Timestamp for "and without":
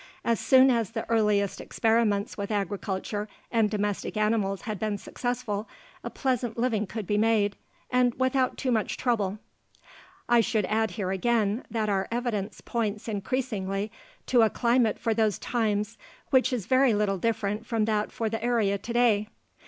7.91-8.57